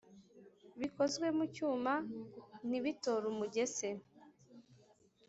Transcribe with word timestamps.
bikozwe 0.79 1.27
mu 1.37 1.45
cyuma 1.55 1.93
ntibitore 2.67 3.25
umugese 3.33 3.89